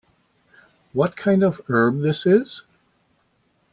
[0.93, 2.63] What kind of herb this is?